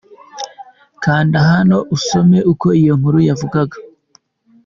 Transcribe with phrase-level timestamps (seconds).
[1.03, 3.77] Kanda hano usome uko iyo nkuru yavugaga.